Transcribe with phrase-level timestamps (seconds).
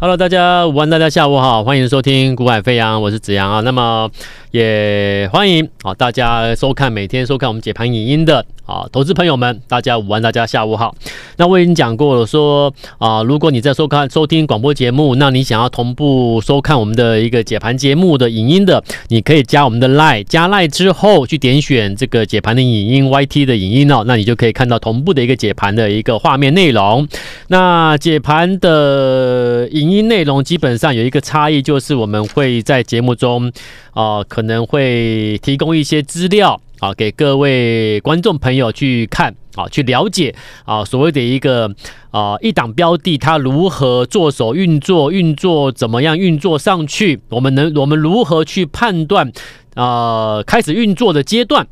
[0.00, 3.60] Hello，大家午安，大家下午好，欢迎收听《股海飞扬》，我是子阳啊。
[3.62, 4.08] 那么
[4.52, 10.94] 也欢迎啊大家收看每天收看我们解盘影音的啊投资朋友们，大家午安，大家下午好。
[11.36, 27.08] 那我已经讲过了说，啊，如果你在收看收听广播节目，那你想要同步收看我们的一个解盘节目的影音的，你可以加我们的 Line，加 Line 之后去点选这个解盘的影音 YT 的影音哦，那你就可以看到同步的一个解盘的一个画面内容。
[27.48, 33.52] 那解盘的影音内容基本上有一个差异，就是我们会在节目中，
[33.92, 40.34] 啊、可能会提供一些资料啊，给各位观众朋友去看啊，去了解
[40.64, 41.70] 啊，所谓的一个
[42.10, 49.32] 啊一档标的它如何做手运作，运作怎么样运作上去，我们能我们如何去判断
[49.74, 51.66] 啊开始运作的阶段。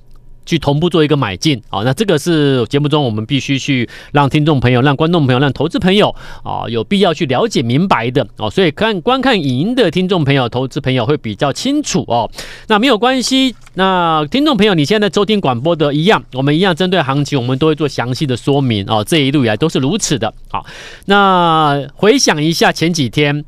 [0.46, 6.14] 去同步做一个买进啊，那这个是节目中我们必须去让听众朋友、让观众朋友、让投资朋友
[6.44, 8.48] 啊有必要去了解明白的哦。
[8.48, 12.30] 所以看观看影音的听众朋友、投资朋友会比较清楚哦。
[12.68, 19.04] 那没有关系，那听众朋友你现在收听广播的一样，我们一样针对行情，我们都会做详细的说明哦。
[19.04, 20.32] 这一路以来都是如此的。
[20.48, 20.64] 好，
[21.06, 23.44] 那回想一下前几天，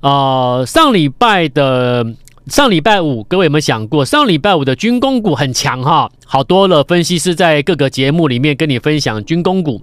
[0.00, 2.14] 呃，上礼拜的。
[2.46, 9.80] 上礼拜五，各位有没有想过，上礼拜五的军工股很强哈，好多了分析师在各个节目里面跟你分享军工股，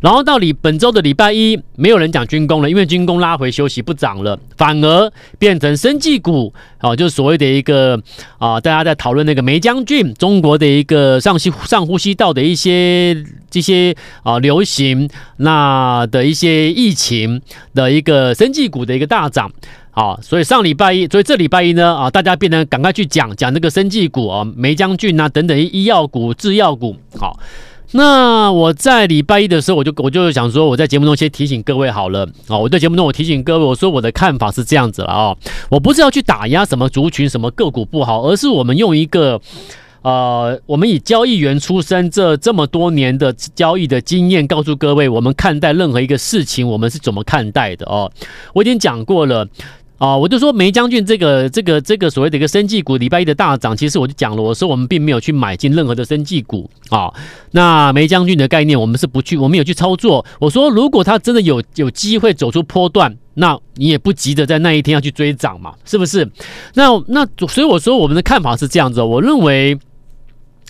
[0.00, 8.02] 然后到礼本周的礼拜一，没有人讲军工了，因为军工拉回休息不涨了，反而变成生技股啊，就是所谓的一个
[8.38, 13.14] 啊，大家在讨论那个梅将军，中国的一个上吸上呼吸道的一些
[13.50, 17.42] 这些啊流行，那的一些疫情
[17.74, 19.52] 的一个生技股的一个大涨。
[19.96, 26.94] 好，所以上礼拜一，所以这礼拜一呢，啊，大家变得赶快去讲讲那个生技股啊，梅将军啊等等医药股、制药股。
[27.18, 27.40] 好，
[27.92, 35.36] 那我在礼拜一的时候，我就我就想说，我在节目中先提醒各位好了啊，我在节目中我提醒各位，我说我的看法是这样子了啊，
[35.70, 39.40] 我不是要去打压什么族群、什么个股不好，而是我们用一个。
[40.02, 48.08] 呃，我们以交易员出身，这这么多年的交易的经验，告诉各位，我们看待任何一个事情，我们是怎么看待的哦。
[48.54, 49.44] 我已经讲过了
[49.98, 57.12] 啊、我就说梅将军这个这个这个所谓的一个生技股，礼拜一的大涨，其实我就讲了，我说我们并没有去买进任何的生技股啊、
[57.52, 60.24] 那梅将军的概念，我们是不去，我们有去操作。
[60.38, 66.28] 我说，如果他真的有有机会走出波段，那你也不急着在那一天要去追涨嘛，是不是？
[66.74, 69.78] 那那所以我说，我们的看法是这样子，我认为。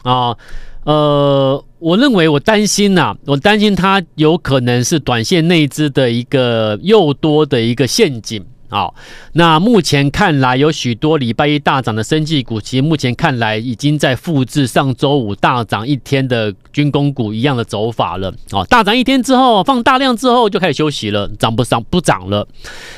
[0.02, 0.36] 啊，
[0.84, 8.90] 呃，我认为我担心呐、我担心它有可能是短线内资的一个诱多的一个陷阱啊。
[9.32, 18.64] 那目前看来，有许多礼拜一大涨的生技股，其实目前看来已经在复制上周五大涨一天的军工股一样的走法了啊。
[18.64, 22.46] 大涨一天之后，放大量之后就开始休息了，涨不涨不涨了。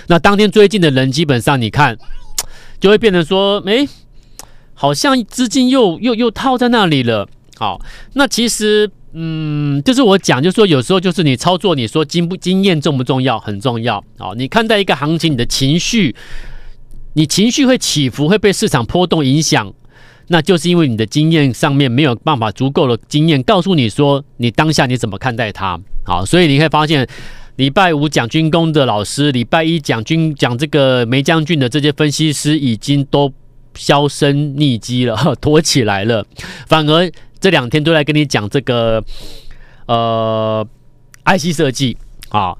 [0.06, 1.96] 那当天追进的人，基本上你看，
[2.80, 3.88] 就会变成说，诶。
[4.80, 7.28] 好像资金又又又套在那里了。
[7.56, 7.80] 好，
[8.12, 13.38] 那其实，嗯，就是我讲，就是说有时候就是你操作，你说经不经验重不重要？
[13.40, 14.04] 很重要。
[14.18, 16.14] 好，你看待一个行情，你的情绪，
[17.14, 19.72] 你情绪会起伏，会被市场波动影响，
[20.28, 25.80] 那就是因为你的经验上面没有办法足够的经验告诉你说，你当下你怎么看待它。
[26.04, 27.08] 好，所以你会发现，
[27.56, 33.32] 礼拜五讲军工的老师，礼拜一讲军讲这个梅将军的这些分析师已经都。
[33.74, 36.26] 销声匿迹了， 躲起来了。
[36.66, 37.08] 反而
[37.40, 39.02] 这两天都来跟你讲这个
[39.86, 40.66] 呃
[41.24, 41.96] ，IC 设计
[42.30, 42.56] 啊。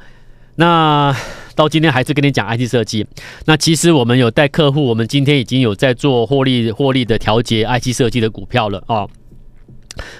[0.56, 1.14] 那
[1.54, 3.06] 到今天还是跟你讲 IC 设计。
[3.46, 9.06] 那其实我们有带客户，我们今天已经有在做获利获利的调节 IC 设计的股票了啊。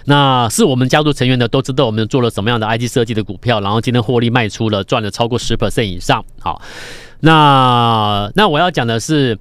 [0.04, 6.24] 那是我们家族成员的都知道我们做了什么样的 I T 设计的股票，然后今天获利卖出了，赚了超过十 percent 以上。
[6.40, 6.60] 好，
[7.20, 9.38] 那那我要讲的是。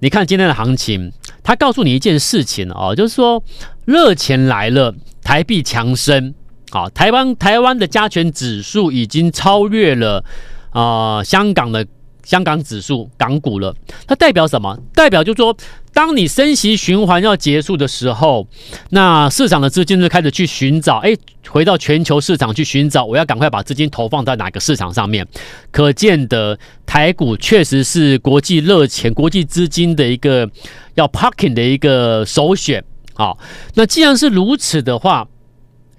[0.00, 1.12] 你看今天的行情，
[1.42, 3.42] 他告诉你一件事情哦，就是说
[3.84, 6.34] 热钱来了，台币强升，
[6.70, 10.24] 啊，台湾台湾的加权指数已经超越了
[10.70, 11.86] 啊、香港的。
[12.26, 13.72] 香港指数港股了，
[14.04, 14.76] 它代表什么？
[14.92, 15.56] 代表就是说，
[15.92, 18.48] 当你升息循环要结束的时候，
[18.90, 21.16] 那市场的资金就开始去寻找，哎，
[21.48, 25.24] 回到全球市场去寻找，我要赶快把资金投放在哪个市场上面？
[25.70, 30.50] 可见的台股确实是国际热钱、国际资金的一个
[30.96, 32.84] 要 parking 的一个首选。
[33.14, 33.38] 好，
[33.74, 35.28] 那既然是如此的话，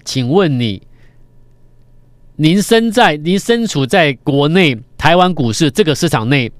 [0.04, 0.82] 请问你，
[2.40, 4.78] 您身在，您身处在国内？
[4.96, 6.50] 台湾股市这个市场内，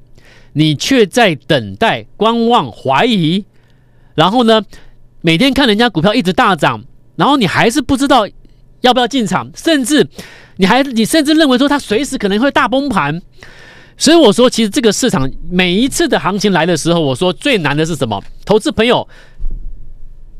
[0.53, 3.45] 你却在等待、观望、怀疑，
[4.15, 4.61] 然后呢，
[5.21, 6.83] 每天看人家股票一直大涨，
[7.15, 8.27] 然后你还是不知道
[8.81, 10.09] 要不要进场，甚至
[10.57, 13.21] 你还你甚至认为说它随时可能会大崩盘，
[13.97, 18.21] 所以我说，其实这个市场每一次的行情来的时候，我说最难的是什么？
[18.45, 19.07] 投资朋友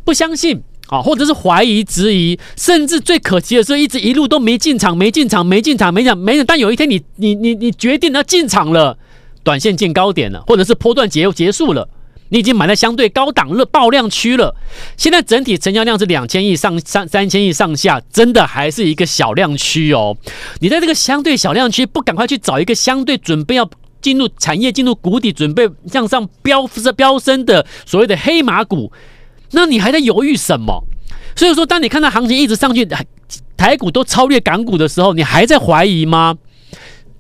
[0.05, 6.47] 不相信啊，或者是怀疑、质疑，甚至最可惜的是，一直一路都没进场、没进场、没进场、没进场、没进场。
[6.47, 8.99] 但有一天你，你你你决定要进场了，
[9.43, 11.89] 短线见高点了，或者是波段结结束了。
[12.31, 14.55] 你已经买在相对高档热爆量区了，
[14.99, 20.15] 现在整体成交量是两千亿上三三千亿上下，真的还是一个小量区哦。
[20.61, 23.71] 你在这个相对小量区，不赶快去找一个相对准备要
[24.03, 28.93] 进入产业进入谷底，准备向上飙飙升的所谓的黑马股，
[29.53, 30.85] 那你还在犹豫什么？
[31.37, 32.87] 所以说，当你看到行情一直上去，
[33.57, 36.37] 台股都超越港股的时候，你还在怀疑吗？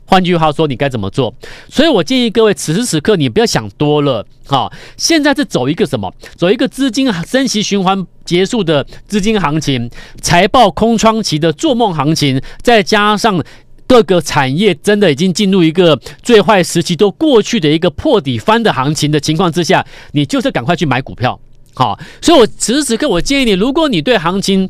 [0.05, 1.35] 换句话说，你该怎么做？
[1.69, 4.25] 所以我建议各位，此时此刻你不要想多了。
[4.47, 6.13] 好，现在是走一个什么？
[6.35, 9.91] 走一个资金升息循环结束的资金行情，
[10.23, 13.45] 财报空窗期的做梦行情，再加上
[13.87, 21.39] 各个产业真的已经进入一个最坏时期都过去的一个破底翻的行情的情况之下，你就是赶快去买股票。
[21.79, 24.69] 好，所以我此时此刻我建议你，如果你对行情，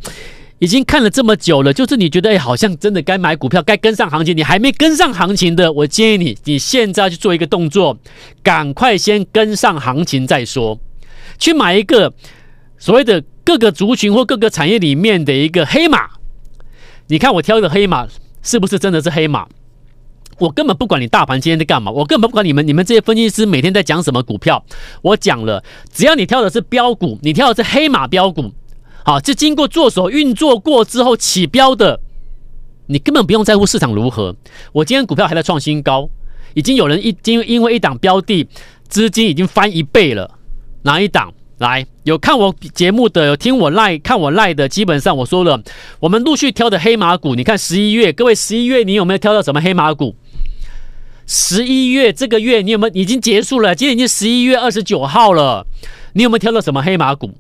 [0.59, 7.97] 已经看了这么久了，就是你觉得哎，好像真的该买股票，该跟上行情，你还没跟上行情的，我建议你，你现在去做一个动作，
[8.43, 10.79] 赶快先跟上行情再说，
[11.39, 12.13] 去买一个
[12.77, 16.11] 所谓的各个族群或各个产业里面的一个黑马。
[17.07, 18.07] 你看我挑的黑马
[18.43, 19.47] 是不是真的是黑马？
[20.39, 24.65] 我根本不管你大盘今天在干嘛，我根本不管你们你们这些分析师每天在讲什么股票，
[25.03, 25.63] 我讲了，
[25.93, 28.53] 只要你挑的是标股，你挑的是黑马标股。
[29.05, 32.01] 好，这经过做手运作过之后起标的，
[32.87, 34.37] 你根本不用在乎市场如何。
[34.73, 36.09] 我今天股票还在创新高，
[36.55, 38.47] 已经有人一经因为一档标的
[38.89, 40.39] 资金已经翻一倍了。
[40.83, 41.33] 哪一档？
[41.59, 45.61] 来，有看我节目的，有听我赖看我赖的，基本上我说了，
[45.99, 47.35] 我们陆续挑的黑马股。
[47.35, 50.15] 你看十一月，各位十一月你有没有挑到什么黑马股？
[51.29, 53.75] 十一月这个月你有没有已经结束了？
[53.75, 55.67] 今天已经十一月二十九号了，
[56.15, 57.31] 你有没有挑到什么黑马股？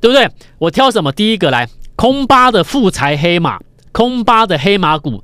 [0.00, 0.28] 对不对？
[0.58, 1.10] 我挑什么？
[1.10, 3.58] 第一个来，空巴的富材黑马，
[3.90, 5.22] 空巴的黑马股，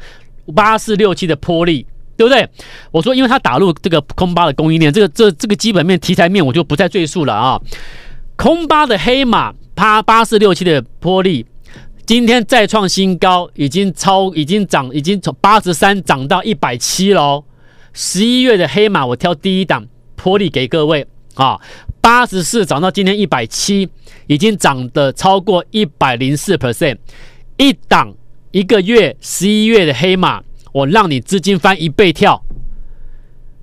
[0.55, 1.87] 八四六七的波力，
[2.17, 2.49] 对不对？
[2.91, 7.61] 我说，因为它打入这个空巴的供应链，这个这这个基本面、题材面，我就不再赘述了啊。
[8.35, 11.47] 空巴的黑马，八八四六七的波力，
[12.09, 17.45] 今天再创新高，已经超，已经涨，已经从八十三涨到一百七了。
[17.93, 21.61] 十一月的黑马，我挑第一档波力给各位啊。
[22.01, 23.87] 八十四涨到今天一百七，
[24.27, 26.97] 已经涨得超过一百零四 percent。
[27.59, 28.15] 一档
[28.53, 32.43] 一个月，十一月的黑马，我让你资金翻一倍跳。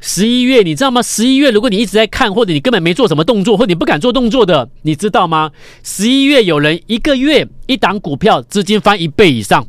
[0.08, 1.02] 十一月你知道吗？
[1.02, 5.52] 十一月如果你一直在看，或者你根本没做什么动作，或者你不敢做动作的，你知道吗？
[5.82, 9.66] 十一月有人一个月一档股票资金翻一倍以上，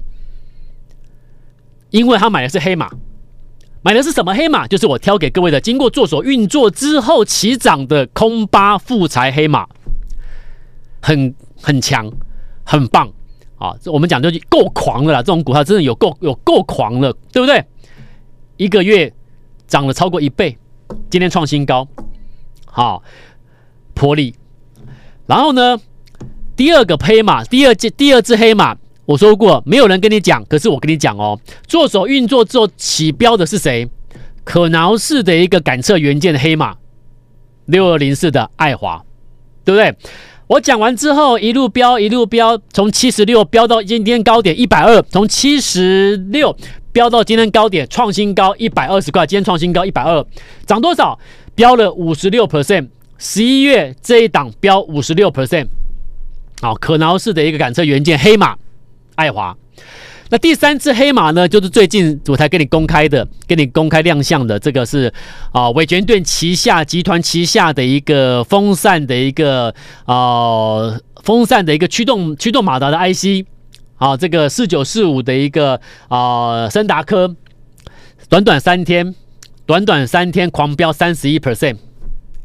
[1.89, 2.91] 因为他买的是黑马。
[3.81, 4.67] 买的是什么黑马？
[4.69, 9.67] 就是我挑给各位的，经过做手运作之后起涨的空八富财黑马，
[11.01, 12.13] 很很强，
[12.63, 13.11] 很棒
[13.57, 13.75] 啊！
[13.87, 17.65] 我们讲就够狂了啦，这种股票真的有够有够狂了，对不对？
[18.59, 19.11] 一个月
[19.67, 20.57] 涨了超过一倍，
[21.11, 21.87] 今天创新高，
[22.65, 23.03] 好，
[23.95, 24.35] 波力。
[25.27, 25.79] 然后呢，
[26.55, 28.77] 第二个黑马，第二只第二只黑马。
[29.05, 33.89] 我说过，没有人跟你讲，可是我跟你讲哦，做手运作之后起标的是谁？
[34.43, 36.77] 可挠式的一个感测元件的黑马，
[37.67, 39.05] 六二零四的爱华，
[39.65, 39.97] 对不对？
[40.49, 46.57] 我讲完之后，一路飙一路飙，从七十六飙到今天高点一百二，从七十六
[46.93, 50.25] 飙到今天高点创新高一百二十块，今天创新高一百二，
[50.65, 51.19] 涨多少？
[51.57, 52.89] 飙了五十六 percent，
[53.19, 55.67] 十一月这一档飙五十六 percent，
[56.61, 58.57] 好，可挠式的一个感测元件黑马。
[59.17, 59.57] 爱华，
[60.29, 61.49] 那第三只黑马呢？
[61.49, 65.13] 就是最近我才跟你公开的，跟你公开亮相的，这个是
[65.53, 69.73] 啊，伟诠电旗下集团旗下的一个风扇的一个
[70.05, 73.47] 啊，风扇的一个驱动驱动马达的 IC，
[73.99, 77.35] 啊，这个四九四五的一个啊，森达科，
[78.29, 79.15] 短短三天，
[79.65, 81.77] 短短三天狂飙三十一 percent。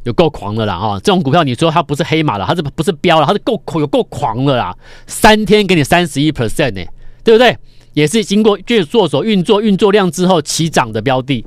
[0.04, 0.94] 有够狂的啦哈！
[0.98, 3.26] 这种股票你说它不是黑马了，它是不是飙了？
[3.26, 4.76] 它是够有够狂的啦！
[5.06, 6.84] 三天给你三十一 percent 呢，
[7.22, 7.56] 对不对？
[7.94, 11.44] 也是经过做做手运作运作量之后起涨的标的。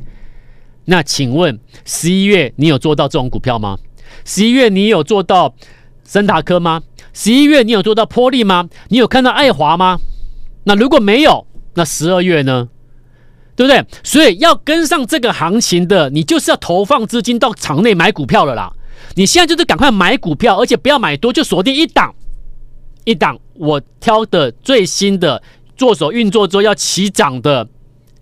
[0.86, 3.78] 那请问十一月你有做到这种股票吗？
[4.24, 5.56] 十一月你有做到
[6.04, 6.84] 森达科吗？
[7.14, 8.70] 十一月你有做到波利吗？
[8.90, 10.00] 你有看到爱华吗？
[10.66, 12.70] 那如果没有，那十二月呢？
[13.56, 13.86] 对不对？
[14.04, 18.72] 所以要跟上这个行情的，你就是要投放资金到场内买股票了啦。
[19.16, 22.14] 你现在就是赶快买股票，而且不要买多，就锁定一档
[23.06, 23.40] 一档。
[23.54, 25.42] 我挑的最新的
[25.76, 27.68] 做手运作之后要起涨的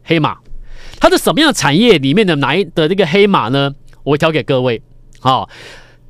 [0.03, 0.37] 黑马，
[0.99, 3.73] 它是什么样的产业里面的哪一的这个黑马呢？
[4.03, 4.81] 我挑给各位。
[5.19, 5.49] 好，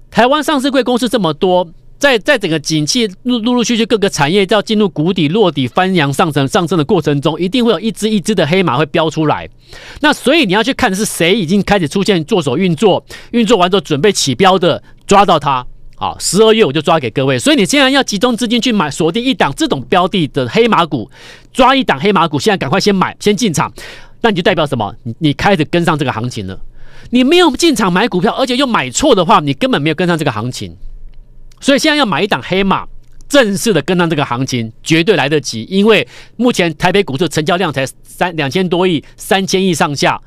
[0.09, 1.67] 台湾上市贵公司这么多。
[1.99, 9.49] 在在整个景气陆陆陆续续各个产业要进入谷底落底翻扬上升上升的过程中，一定会有一只一只的黑马会飙出来。
[10.01, 15.65] 那所以你要去看的是谁已经开始出现做手运作，运作完之后准备起标的，抓到它。
[15.95, 17.37] 好，十二月我就抓给各位。
[17.37, 21.09] 所以你现在要集中资金去买锁定一档这种标的的黑马股，
[21.53, 23.71] 抓一档黑马股，现在赶快先买先进场，
[24.21, 24.93] 那你就代表什么？
[25.03, 26.59] 你你开始跟上这个行情了。
[27.11, 30.75] 你没有进场买股票，而且又买错的话，你根本没有跟上这个行情。
[31.59, 32.87] 所以现在要买一档黑马，
[33.29, 35.63] 正式的跟上这个行情，绝对来得及。
[35.69, 36.07] 因为
[36.37, 40.19] 目前台北股市成交量才三两千多亿，三千亿上下，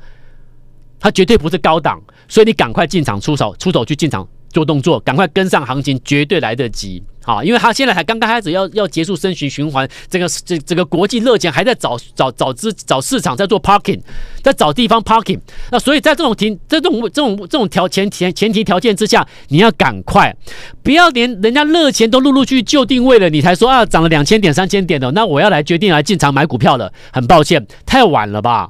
[0.99, 2.01] 它绝对不是高档。
[2.27, 7.03] 所以你赶快进场出手，出手去进场做动作，赶快跟上行情，绝对来得及。
[7.23, 13.99] 好，因为他现在才刚刚开始要要结束升循循环，这个这这个国际热钱还在找找找资找市场在做 parking，
[14.41, 15.37] 在找地方 parking。
[15.69, 20.33] 那所以在这种停这种这种这种条前前前提条件之下，你要赶快，
[20.81, 26.93] 不要连人家热钱都陆陆续续就定位了，你才说啊涨了两千点三千点的，那我要来决定来进场买股票了。
[27.11, 28.69] 很抱歉，太晚了吧？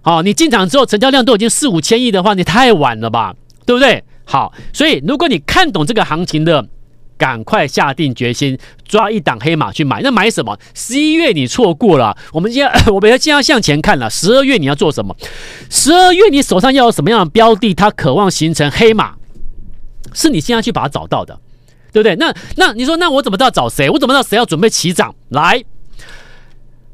[0.00, 3.34] 好，你进场之后成交量都已经四五千亿的话，你太晚了吧？
[3.66, 4.02] 对不对？
[4.32, 6.66] 好，所以如果你看懂这个行情的。
[7.18, 10.58] 赶快下定决心抓一档黑马去买，那买什么？
[10.74, 14.10] 十一月你错过了，我们现在 我们要现在向前看了。
[14.10, 15.14] 十二月你要做什么？
[15.70, 17.72] 十二月你手上要有什么样的标的？
[17.74, 19.14] 它渴望形成黑马，
[20.12, 21.38] 是你现在去把它找到的，
[21.92, 22.16] 对不对？
[22.16, 23.88] 那那你说，那我怎么知道找谁？
[23.88, 25.14] 我怎么知道谁要准备起涨？
[25.28, 25.62] 来，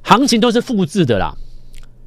[0.03, 1.33] 行情都是复制的啦，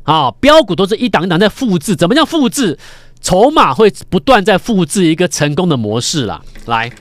[0.04, 1.96] 啊，标股都是一档一档在复制。
[1.96, 2.78] 怎么叫复制？
[3.22, 6.42] 筹码会不断在复制一个成功的模式啦。
[6.66, 6.92] 来。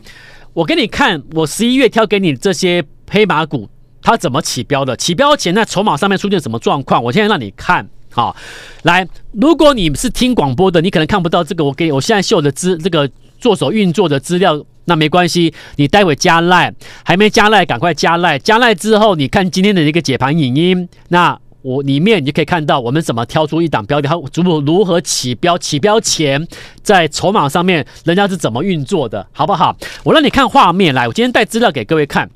[0.53, 3.71] 我给你看，我十一月挑给你这些黑马股，
[4.03, 4.97] 它怎么起标的？
[4.97, 7.01] 起标前在筹码上面出现什么状况？
[7.01, 8.35] 我现在让你看，好，
[8.83, 13.09] 来，如果你是听广播的，你可能看不到这个，我给我现在秀的资这个
[13.39, 16.75] 做手运作的资料，那没关系，你待会加赖，
[17.05, 21.39] 还没加赖，赶快加赖，加赖之后，你看今天的一个解盘影音，那。
[21.63, 26.47] 我里面你就可以看到我们怎么挑出一档标的，它如如何起标，起标前
[26.83, 29.77] 在筹码上面人家是怎么运作的，好不好？
[30.05, 32.31] 我让你看画面来，我今天带资料给各位看。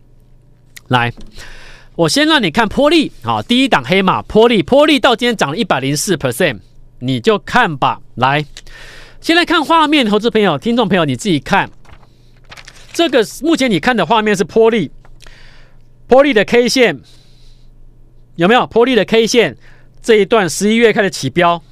[0.89, 1.11] 来，
[1.97, 6.59] 我先让你看波利，好，第一档黑马波利，波利到今天涨了一百零四 percent，
[6.99, 8.01] 你就看吧。
[8.17, 8.45] 来，
[9.23, 11.71] 先来看画面，投资朋友、听众朋友你自己看，
[12.93, 14.91] 这个目前你看的画面是波利，
[16.07, 17.01] 波利的 K 线。
[18.37, 19.57] 有没有波丽的 K 线
[20.03, 21.63] 这一段十一月开始起标，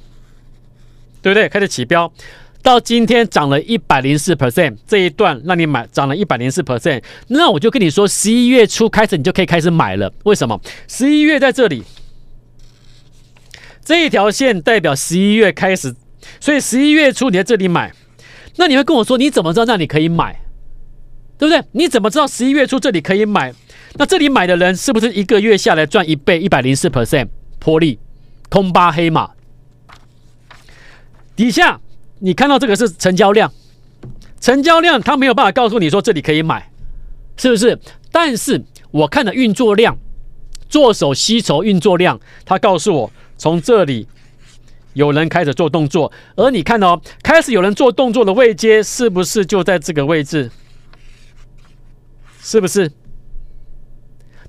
[1.21, 1.49] 对不对？
[1.49, 2.11] 开始起标，
[2.61, 10.11] 到今天涨了一百零四 percent，这一段让你买涨了一百零四 percent，那我就跟你说，十一月初开始你就可以开始买了。
[10.23, 10.59] 为什么？
[10.87, 11.83] 十一月在这里，
[13.83, 15.93] 这一条线代表十一月开始，
[16.39, 17.93] 所以十一月初你在这里买，
[18.55, 20.42] 那你会跟我说，你怎么知道那里可以买？
[21.43, 21.61] 对不对？
[21.73, 23.53] 你怎么知道十一月初这里可以买？
[23.95, 27.27] 那这里买的人是不是一个月下来赚一倍，一百零四 percent
[27.59, 27.99] 波丽
[28.47, 29.29] 空巴黑马？
[31.35, 31.81] 底下
[32.19, 33.51] 你看到这个是成交量，
[34.39, 36.69] 成交量他没有办法告诉你说这里可以买，
[37.35, 37.77] 是不是？
[38.09, 39.97] 但是我看的运作量，
[40.69, 44.07] 做手吸筹运作量，他告诉我从这里
[44.93, 50.49] 有人开始做动作，而你看哦，开始有人做动作的位阶是不是就在这个位置？
[52.43, 52.91] 是不是？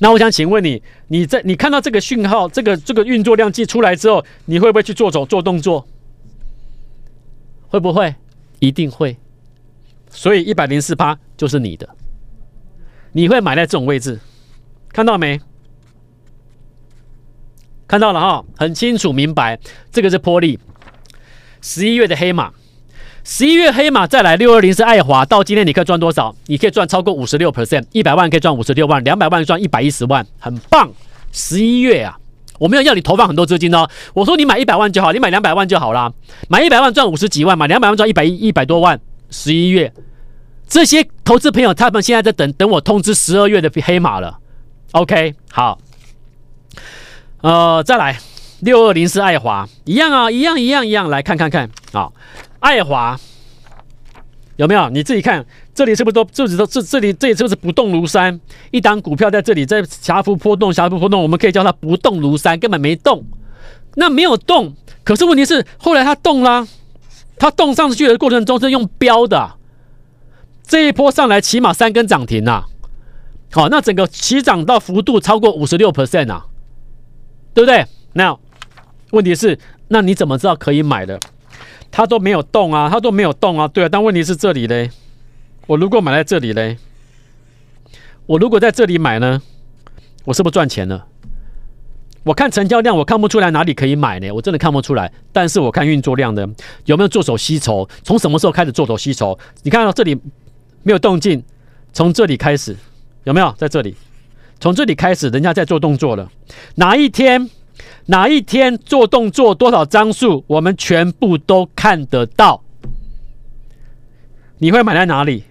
[0.00, 5.86] 那我想请问你，你在你看到这个讯号，这个这个运作量计出来之后，你会不会去做走做动作？
[7.68, 8.14] 会不会？
[8.58, 9.16] 一定会。
[10.10, 11.88] 所以一百零四趴就是你的，
[13.12, 14.18] 你会买在这种位置，
[14.92, 15.40] 看到没？
[17.86, 19.58] 看到了哈，很清楚明白，
[19.92, 20.58] 这个是波丽，
[21.62, 22.52] 十一月的黑马。
[23.26, 26.36] 十一月黑马再来六二零是爱华，到今天你可以赚多少？
[26.44, 30.90] 你可以赚超过五十六 percent，一百万可以赚五十六万，两百万赚一百一十万，很棒。
[31.32, 32.18] 十一月啊，
[32.58, 36.12] 我没有要你投放很多资金哦，我说你买一百万就好，你买两百万就好啦。
[36.48, 39.00] 买一百万赚五十几万，买两百万赚一百一一百多万。
[39.30, 39.90] 十一月，
[40.68, 44.38] 这些投资朋友他们现在在等等我通知十二月的黑马了。
[44.92, 45.78] OK，好，
[47.40, 48.18] 呃，再来
[48.60, 52.10] 六二零是爱华，一样啊，一样一样一样，来看看看啊。
[52.64, 53.14] 爱华
[54.56, 54.88] 有没有？
[54.88, 55.44] 你自己看，
[55.74, 58.40] 这里是不是都这里都这这里这里是不是不动如山？
[58.70, 63.22] 一档股票在这里在狭幅波动，狭幅波动，我们可以叫它不动如山，根本没动。
[63.96, 66.66] 那没有动，可是问题是后来它动啦，
[67.36, 69.56] 它动上去的过程中是用标的，
[70.62, 72.66] 这一波上来起码三根涨停啊！
[73.52, 76.46] 好，那整个起涨到幅度超过五十六 percent 啊，
[77.52, 77.84] 对不对？
[78.14, 78.34] 那
[79.10, 79.58] 问题是。
[79.88, 81.20] 那你怎么知道可以买的？
[81.94, 83.68] 它都没有动啊，它都没有动啊。
[83.68, 84.90] 对啊，但问题是这里嘞，
[85.68, 86.76] 我如果买在这里嘞，
[88.26, 89.40] 我如果在这里买呢，
[90.24, 91.06] 我是不是赚钱了？
[92.24, 94.28] 我看成交量，我看不出来哪里可以买呢？
[94.32, 95.12] 我真的看不出来。
[95.32, 96.48] 但是我看运作量的
[96.86, 97.88] 有没有做手吸筹？
[98.02, 99.38] 从什么时候开始做手吸筹？
[99.62, 100.20] 你看到这里
[100.82, 101.44] 没有动静，
[101.92, 102.76] 从这里开始
[103.22, 103.94] 有没有在这里？
[104.58, 106.28] 从这里开始，人家在做动作了。
[106.74, 107.48] 哪一天？
[108.06, 109.54] 哪一天做动作？
[109.54, 110.44] 多少张数？
[110.46, 112.62] 我们全部都看得到。
[114.58, 115.44] 你会买在哪里？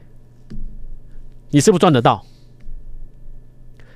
[1.49, 2.25] 你是不是赚得到？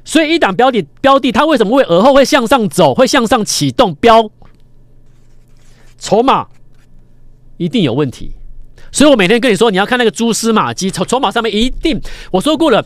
[0.04, 4.30] 所以一档标的标的，它为什么会而后会向上走，会向上启动标？
[6.00, 6.48] 筹码
[7.58, 8.32] 一定有问题。
[8.92, 12.86] 所以我每天跟你说，你要看那个蛛丝马迹，筹筹码上面一定，我说过了。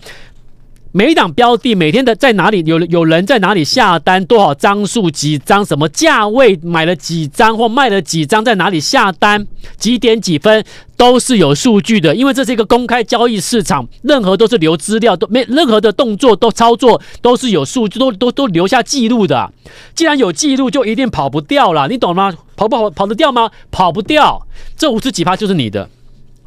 [0.94, 10.62] 每一档标的每天的在哪里有有人在哪里下单，多少张数几张，什么价位买了几张或卖了几张，在哪里下单，几点几分
[10.98, 19.50] 都是有数据的，因为这是一个公开交易市场，任何都是留资料，都没任何的动作都操作都是有数据，都都都留下记录的。
[19.96, 22.34] 既然有记录，就一定跑不掉了，你懂吗？
[22.58, 23.50] 跑不跑跑得掉吗？
[23.72, 24.46] 跑不掉，
[24.78, 25.90] 这五十几趴就是你的。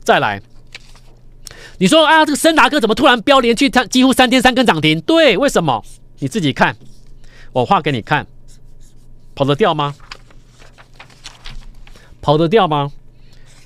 [0.03, 0.43] 再来。
[1.79, 5.01] 你说啊，这个森达哥怎么突然飙连续它几乎三天三根涨停？
[5.01, 5.85] 对，为什么？
[6.19, 6.77] 你自己看，
[7.53, 8.27] 我画给你看，
[9.35, 9.95] 跑得掉吗？
[12.21, 12.91] 跑得掉吗？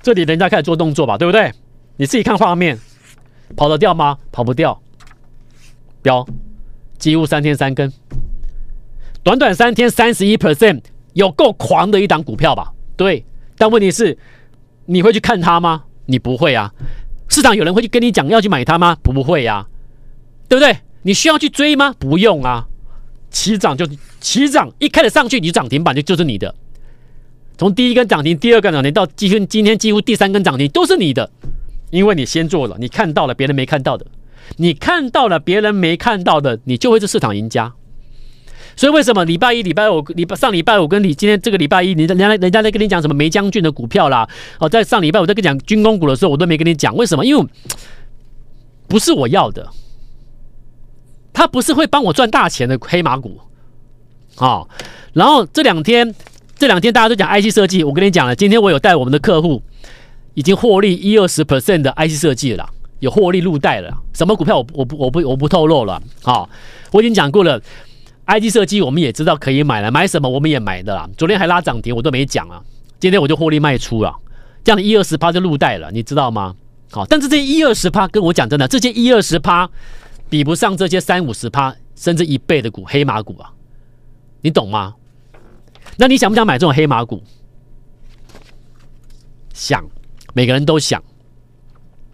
[0.02, 1.52] 这里人家开始做动作吧，对不对？
[1.96, 2.78] 你自己看画面，
[3.56, 4.18] 跑得掉吗？
[4.32, 4.80] 跑不掉，
[6.00, 6.26] 飙
[6.98, 7.92] 几乎三天三根，
[9.22, 10.80] 短短三天三十一 percent，
[11.12, 12.72] 有够狂的一档股票吧？
[12.96, 13.24] 对，
[13.56, 14.16] 但问题是，
[14.86, 15.84] 你会去看它吗？
[16.06, 16.72] 你不会啊。
[17.28, 18.96] 市场有人会去跟你讲要去买它吗？
[19.02, 19.66] 不会呀，
[20.48, 20.78] 对不对？
[21.02, 21.94] 你需要去追吗？
[21.98, 22.66] 不用啊，
[23.30, 23.86] 起涨就
[24.20, 26.54] 起涨，一开始上去你涨停板就就是你的。
[27.56, 31.30] 从第一根涨停、第二根涨停到几乎今天几乎第三根涨停都是你的，
[31.90, 34.06] 因为你先做了，你看到了别人没看到的，
[34.56, 37.72] 你看到了别人没看到的，你就会是市场赢家。
[38.78, 44.28] 所以为什么礼拜一、礼拜五、礼拜上礼拜五跟你今天这个礼拜一，你人家人家在跟你讲什么梅将军的股票啦？
[44.60, 47.26] 哦，在上礼拜我在跟你讲军工股的时候，我都没跟你讲为什么？
[47.26, 47.44] 因为
[48.86, 49.68] 不是我要的，
[51.32, 53.40] 他不是会帮我赚大钱的黑马股
[54.36, 54.68] 啊、哦。
[55.12, 56.14] 然后这两天
[56.56, 59.60] 这两天大家都讲 IC 设计，我跟你讲了，今天我有带我们的客户
[60.34, 63.92] 已经获利一二十 percent 的 IC 设计了，有获利入袋了。
[64.14, 66.48] 什么股票我我不我不我不透露了啊、哦，
[66.92, 67.60] 我已经讲过了。
[68.28, 71.08] IC 设计我们也知道可以买了，买什么我们也买的啦。
[71.16, 72.62] 昨天还拉涨停，我都没讲啊。
[73.00, 74.14] 今天我就获利卖出了，
[74.62, 76.54] 这样的一二十趴就入袋了，你知道吗？
[76.90, 79.70] 好，但是这一二十趴跟我讲真的，这些一二十趴
[80.28, 83.50] 比不上这些三五十趴甚至一倍的股黑马股啊，
[84.42, 84.94] 你懂吗？
[85.96, 87.22] 那你想不想买这种黑马股？
[89.54, 89.82] 想，
[90.34, 91.02] 每个人都想。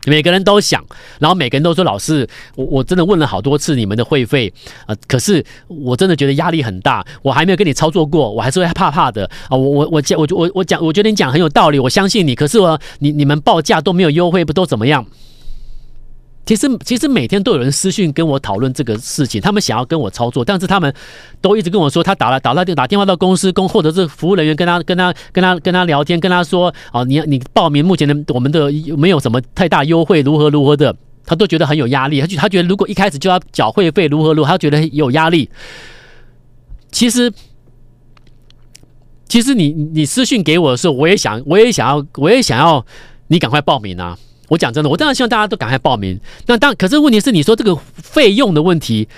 [0.06, 0.84] 每个人都想，
[1.18, 9.56] 然后每个人都说：“老师，我我真的问了好多次你们的会费啊、呃，可是我真的觉得压力很大，我还没有跟你操作过，我还是会怕怕的啊！
[9.56, 12.34] 我我我讲我我我讲，我觉得你讲很有道理，我相信你。
[12.34, 15.04] 可是我你你们报价都没有优惠，不都怎么样？”
[16.46, 20.94] 其实，其实每天都有人私讯跟我讨论这个事情，他们想要跟我操作，但是他们
[21.40, 35.48] 都一直跟我说，他打了打了打电话到公司，公或者是服务人员跟他跟他跟他跟他聊天，跟他说，哦，你你报名目前的我们的没有什么太大优惠，如何如何的，他都觉得很有压力，他觉他觉得如果一开始就要缴会费，如何如何，他觉得有压力。
[36.92, 37.32] 其实，
[39.26, 42.84] 其实你你私信给我的时候，我也想我也想要我也想要
[43.28, 44.18] 你赶快报名啊。
[44.48, 46.20] 我讲真的，我当然希望大家都赶快报名。
[46.46, 49.08] 那当可是问题是，你说这个费用的问题，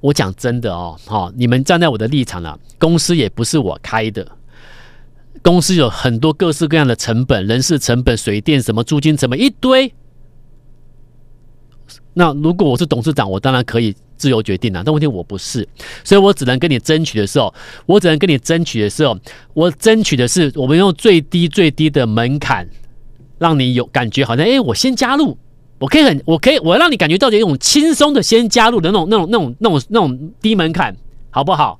[0.00, 4.30] 我讲真的哦，好，你们站在我的立场了，公司也不是我开的，
[5.42, 9.92] 公司有很多各式各样的成本，人事成本、水电什么、租金成本一堆。
[12.12, 14.82] 那如果我是董事长，我当然可以自由决定了。
[14.84, 15.66] 但问题我不是，
[16.04, 17.54] 所以我只能跟你争取的时候，
[17.86, 19.18] 我只能跟你争取的时候，
[19.54, 22.68] 我争取的是我们用最低最低的门槛。
[23.38, 25.38] 让你有感觉，好像哎，我先加入，
[25.78, 30.96] 我可以很，我可以，我让你感觉到这种轻松的先加入的那种、那种、那种、那种、那种低门槛，
[31.30, 31.78] 好不好？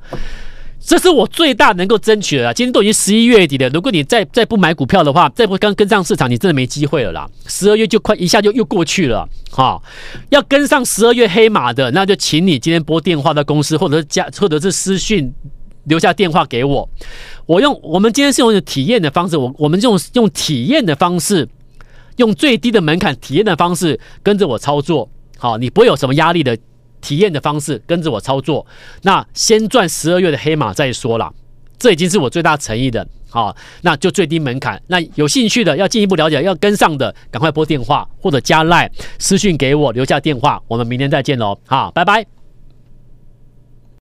[0.81, 2.53] 这是我最大能够争取的啦。
[2.53, 7.29] 今天都已经十一月底了，如果你再再不买股票的话，再不跟跟上市场，你真的没机会了啦。
[7.47, 9.79] 十二月就快一下就又过去了，哈，
[10.31, 15.31] 要跟上十二月黑马的，那就请你今天拨电话到公司，或者是加，或者是私讯
[15.89, 16.89] 留下电话给我。
[17.47, 21.49] 我用我们今天是用体验的方式，我我们用用体验的方式，
[22.17, 26.57] 用最低的门槛体验的方式跟着我操作，好，你不会有什么压力的
[27.01, 28.67] 体验的方式跟着我操作。
[29.03, 31.33] 那先赚十二月的黑马再说啦，
[31.79, 33.07] 这已经是我最大诚意的。
[33.31, 34.81] 好，那就最低门槛。
[34.87, 40.59] 那有兴趣的要进一步了解，要跟上的，赶快拨电话或者加赖私讯给我，留下电话。
[40.67, 42.38] 我们明天再见喽，好，拜拜。